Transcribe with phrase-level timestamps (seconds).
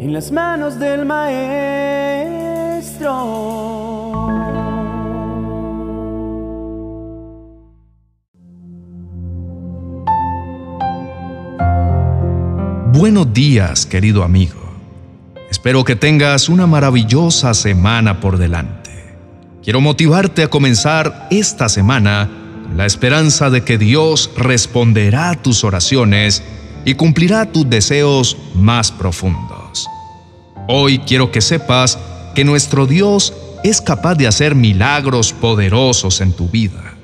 [0.00, 1.50] en las manos del Maestro.
[12.94, 14.58] Buenos días, querido amigo.
[15.50, 19.18] Espero que tengas una maravillosa semana por delante.
[19.62, 22.30] Quiero motivarte a comenzar esta semana
[22.62, 26.42] con la esperanza de que Dios responderá a tus oraciones
[26.86, 29.49] y cumplirá tus deseos más profundos.
[30.72, 31.98] Hoy quiero que sepas
[32.32, 33.34] que nuestro Dios
[33.64, 36.94] es capaz de hacer milagros poderosos en tu vida.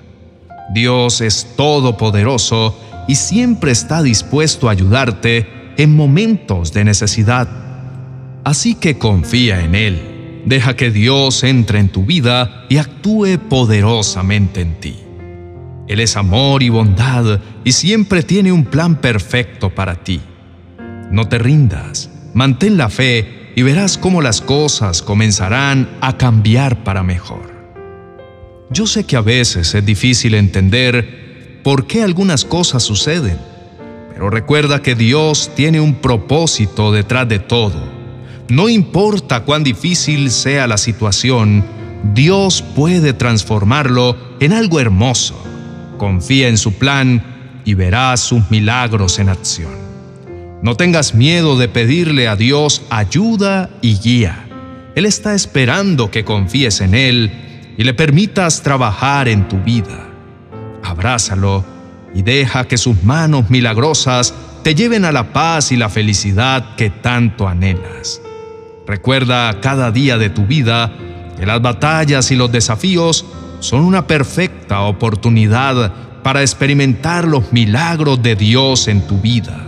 [0.72, 7.48] Dios es todopoderoso y siempre está dispuesto a ayudarte en momentos de necesidad.
[8.44, 14.60] Así que confía en Él, deja que Dios entre en tu vida y actúe poderosamente
[14.60, 14.96] en ti.
[15.88, 20.20] Él es amor y bondad y siempre tiene un plan perfecto para ti.
[21.10, 27.02] No te rindas, mantén la fe y verás cómo las cosas comenzarán a cambiar para
[27.02, 27.50] mejor.
[28.68, 33.38] Yo sé que a veces es difícil entender por qué algunas cosas suceden,
[34.12, 37.82] pero recuerda que Dios tiene un propósito detrás de todo.
[38.48, 41.64] No importa cuán difícil sea la situación,
[42.12, 45.34] Dios puede transformarlo en algo hermoso.
[45.96, 49.95] Confía en su plan y verás sus milagros en acción.
[50.66, 54.48] No tengas miedo de pedirle a Dios ayuda y guía.
[54.96, 57.30] Él está esperando que confíes en Él
[57.78, 60.08] y le permitas trabajar en tu vida.
[60.82, 61.64] Abrázalo
[62.16, 64.34] y deja que sus manos milagrosas
[64.64, 68.20] te lleven a la paz y la felicidad que tanto anhelas.
[68.88, 70.92] Recuerda cada día de tu vida
[71.38, 73.24] que las batallas y los desafíos
[73.60, 75.92] son una perfecta oportunidad
[76.24, 79.62] para experimentar los milagros de Dios en tu vida.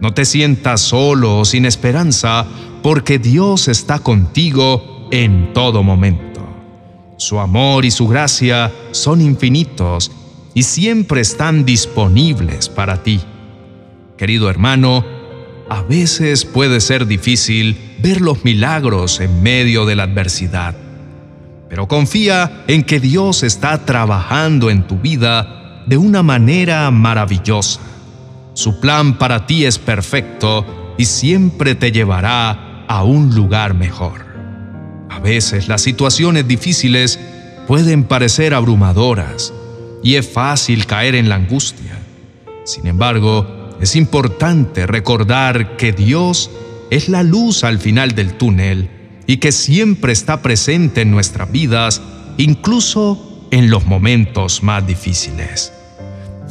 [0.00, 2.46] No te sientas solo o sin esperanza
[2.82, 6.40] porque Dios está contigo en todo momento.
[7.18, 10.10] Su amor y su gracia son infinitos
[10.54, 13.20] y siempre están disponibles para ti.
[14.16, 15.04] Querido hermano,
[15.68, 20.74] a veces puede ser difícil ver los milagros en medio de la adversidad,
[21.68, 27.80] pero confía en que Dios está trabajando en tu vida de una manera maravillosa.
[28.54, 34.26] Su plan para ti es perfecto y siempre te llevará a un lugar mejor.
[35.08, 37.18] A veces las situaciones difíciles
[37.66, 39.52] pueden parecer abrumadoras,
[40.02, 41.98] y es fácil caer en la angustia.
[42.64, 46.50] Sin embargo, es importante recordar que Dios
[46.90, 48.90] es la luz al final del túnel
[49.26, 52.02] y que siempre está presente en nuestras vidas,
[52.36, 55.72] incluso en los momentos más difíciles.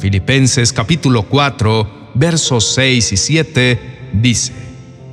[0.00, 3.80] Filipenses capítulo 4, versos 6 y 7
[4.14, 4.54] dice,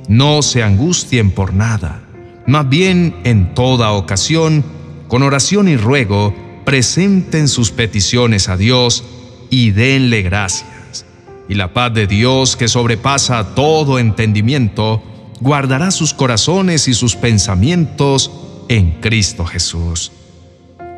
[0.08, 2.02] No se angustien por nada,
[2.46, 4.64] más bien en toda ocasión,
[5.06, 6.34] con oración y ruego,
[6.64, 9.04] presenten sus peticiones a Dios
[9.50, 11.04] y denle gracias.
[11.50, 15.02] Y la paz de Dios, que sobrepasa todo entendimiento,
[15.40, 18.30] guardará sus corazones y sus pensamientos
[18.68, 20.12] en Cristo Jesús.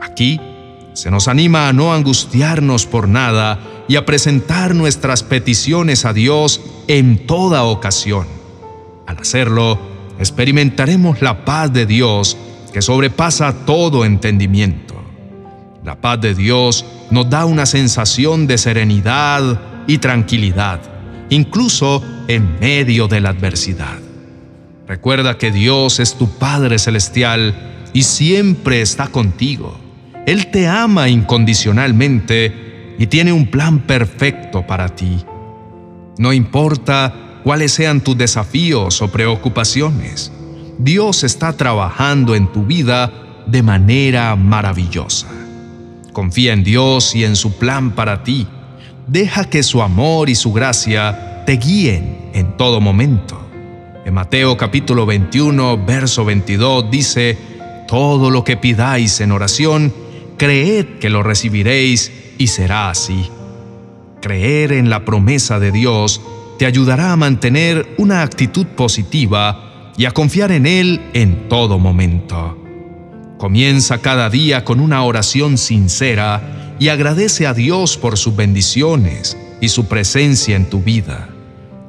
[0.01, 0.41] Aquí
[0.93, 3.59] se nos anima a no angustiarnos por nada
[3.89, 8.27] y a presentar nuestras peticiones a Dios en toda ocasión.
[9.07, 9.79] Al hacerlo,
[10.19, 12.37] experimentaremos la paz de Dios
[12.73, 14.95] que sobrepasa todo entendimiento.
[15.85, 20.81] La paz de Dios nos da una sensación de serenidad y tranquilidad,
[21.31, 23.99] incluso en medio de la adversidad.
[24.87, 29.90] Recuerda que Dios es tu Padre Celestial y siempre está contigo.
[30.31, 35.25] Él te ama incondicionalmente y tiene un plan perfecto para ti.
[36.19, 40.31] No importa cuáles sean tus desafíos o preocupaciones,
[40.79, 43.13] Dios está trabajando en tu vida
[43.49, 45.27] de manera maravillosa.
[46.13, 48.47] Confía en Dios y en su plan para ti.
[49.09, 53.37] Deja que su amor y su gracia te guíen en todo momento.
[54.05, 57.37] En Mateo capítulo 21, verso 22 dice,
[57.89, 59.93] Todo lo que pidáis en oración,
[60.41, 63.29] creed que lo recibiréis y será así.
[64.23, 66.23] Creer en la promesa de Dios
[66.59, 72.57] te ayudará a mantener una actitud positiva y a confiar en Él en todo momento.
[73.37, 79.69] Comienza cada día con una oración sincera y agradece a Dios por sus bendiciones y
[79.69, 81.29] su presencia en tu vida.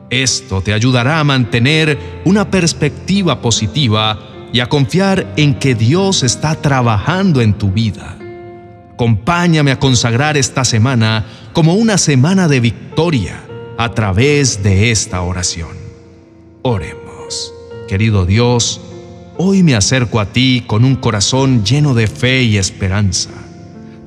[0.10, 4.20] Esto te ayudará a mantener una perspectiva positiva
[4.52, 8.18] y a confiar en que Dios está trabajando en tu vida.
[9.02, 13.44] Acompáñame a consagrar esta semana como una semana de victoria
[13.80, 15.72] a través de esta oración.
[16.62, 17.52] Oremos.
[17.88, 18.80] Querido Dios,
[19.40, 23.32] hoy me acerco a ti con un corazón lleno de fe y esperanza.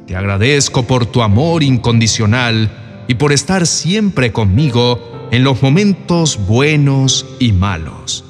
[0.06, 2.70] Te agradezco por tu amor incondicional
[3.08, 8.24] y por estar siempre conmigo en los momentos buenos y malos.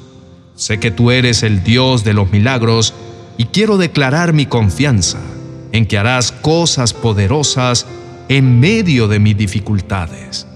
[0.54, 2.94] Sé que tú eres el Dios de los milagros
[3.36, 5.20] y quiero declarar mi confianza
[5.74, 7.84] en que harás cosas poderosas
[8.28, 10.46] en medio de mis dificultades.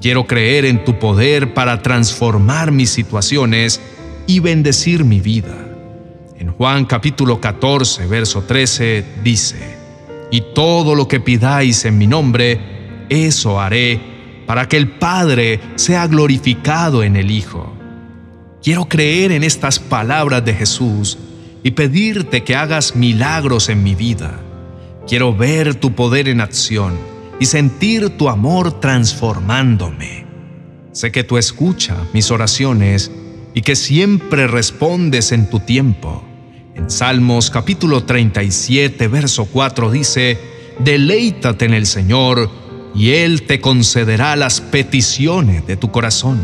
[0.00, 3.80] Quiero creer en tu poder para transformar mis situaciones
[4.28, 5.56] y bendecir mi vida.
[6.38, 9.56] En Juan capítulo 14, verso 13 dice,
[10.30, 12.60] Y todo lo que pidáis en mi nombre,
[13.08, 14.00] eso haré,
[14.46, 17.74] para que el Padre sea glorificado en el Hijo.
[18.62, 21.18] Quiero creer en estas palabras de Jesús
[21.64, 24.38] y pedirte que hagas milagros en mi vida
[25.06, 26.96] Quiero ver tu poder en acción
[27.40, 30.26] y sentir tu amor transformándome.
[30.92, 33.10] Sé que tú escuchas mis oraciones
[33.52, 36.24] y que siempre respondes en tu tiempo.
[36.74, 40.38] En Salmos capítulo 37, verso 4 dice,
[40.78, 42.48] Deleítate en el Señor
[42.94, 46.40] y Él te concederá las peticiones de tu corazón.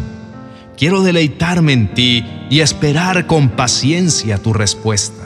[0.76, 5.24] Quiero deleitarme en ti y esperar con paciencia tu respuesta.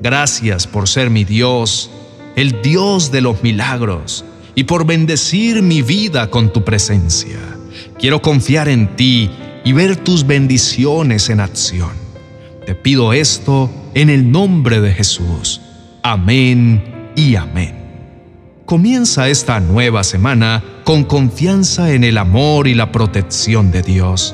[0.00, 1.90] Gracias por ser mi Dios
[2.38, 4.24] el Dios de los milagros,
[4.54, 7.40] y por bendecir mi vida con tu presencia.
[7.98, 9.28] Quiero confiar en ti
[9.64, 11.90] y ver tus bendiciones en acción.
[12.64, 15.60] Te pido esto en el nombre de Jesús.
[16.04, 17.74] Amén y amén.
[18.66, 24.32] Comienza esta nueva semana con confianza en el amor y la protección de Dios.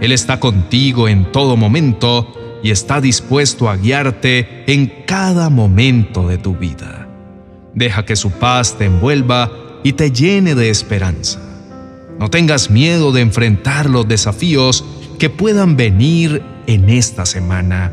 [0.00, 2.32] Él está contigo en todo momento
[2.62, 7.05] y está dispuesto a guiarte en cada momento de tu vida.
[7.76, 9.52] Deja que su paz te envuelva
[9.84, 11.38] y te llene de esperanza.
[12.18, 14.82] No tengas miedo de enfrentar los desafíos
[15.18, 17.92] que puedan venir en esta semana,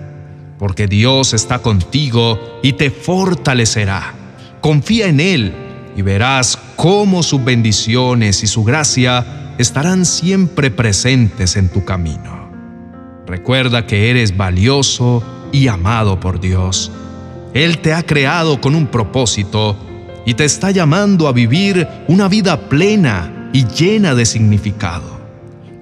[0.58, 4.14] porque Dios está contigo y te fortalecerá.
[4.62, 5.54] Confía en Él
[5.98, 12.50] y verás cómo sus bendiciones y su gracia estarán siempre presentes en tu camino.
[13.28, 15.22] Recuerda que eres valioso
[15.52, 16.90] y amado por Dios
[17.54, 19.76] él te ha creado con un propósito
[20.26, 25.22] y te está llamando a vivir una vida plena y llena de significado.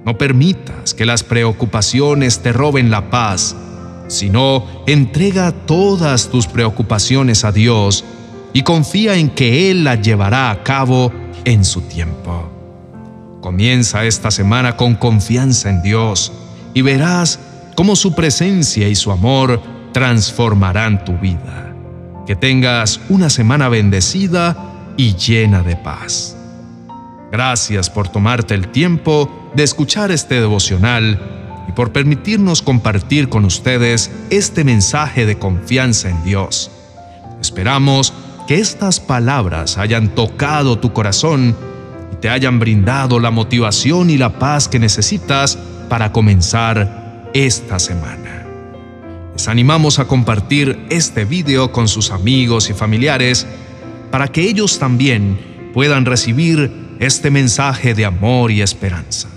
[0.04, 3.56] No permitas que las preocupaciones te roben la paz,
[4.08, 8.04] sino entrega todas tus preocupaciones a Dios
[8.52, 11.12] y confía en que Él las llevará a cabo
[11.44, 12.50] en su tiempo.
[13.40, 16.32] Comienza esta semana con confianza en Dios
[16.74, 17.38] y verás
[17.74, 19.60] cómo su presencia y su amor
[19.92, 21.74] transformarán tu vida.
[22.26, 24.56] Que tengas una semana bendecida
[24.96, 26.36] y llena de paz.
[27.30, 31.20] Gracias por tomarte el tiempo de escuchar este devocional
[31.68, 36.70] y por permitirnos compartir con ustedes este mensaje de confianza en Dios.
[37.40, 38.12] Esperamos
[38.46, 41.56] que estas palabras hayan tocado tu corazón
[42.12, 45.58] y te hayan brindado la motivación y la paz que necesitas
[45.88, 48.41] para comenzar esta semana.
[49.34, 53.46] Les animamos a compartir este video con sus amigos y familiares
[54.10, 56.70] para que ellos también puedan recibir
[57.00, 59.28] este mensaje de amor y esperanza.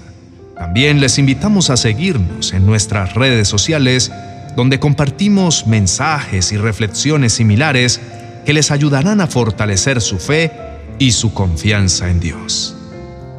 [0.57, 4.11] También les invitamos a seguirnos en nuestras redes sociales
[4.55, 7.99] donde compartimos mensajes y reflexiones similares
[8.45, 10.51] que les ayudarán a fortalecer su fe
[10.99, 12.75] y su confianza en Dios.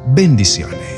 [0.07, 0.96] Bendiciones.